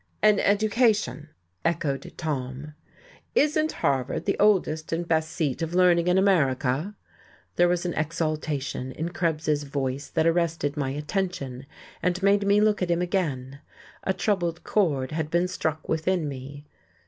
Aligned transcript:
"An 0.23 0.39
education!" 0.39 1.29
echoed 1.63 2.11
Tom. 2.17 2.73
"Isn't 3.35 3.71
Harvard 3.71 4.25
the 4.25 4.35
oldest 4.39 4.91
and 4.91 5.07
best 5.07 5.29
seat 5.29 5.61
of 5.61 5.75
learning 5.75 6.07
in 6.07 6.17
America?" 6.17 6.95
There 7.55 7.67
was 7.67 7.85
an 7.85 7.93
exaltation 7.93 8.91
in 8.93 9.09
Krebs's 9.09 9.61
voice 9.61 10.07
that 10.09 10.25
arrested 10.25 10.75
my 10.75 10.89
attention, 10.89 11.67
and 12.01 12.23
made 12.23 12.47
me 12.47 12.59
look 12.59 12.81
at 12.81 12.89
him 12.89 13.03
again. 13.03 13.59
A 14.03 14.11
troubled 14.11 14.63
chord 14.63 15.11
had 15.11 15.29
been 15.29 15.47
struck 15.47 15.87
within 15.87 16.27
me. 16.27 16.65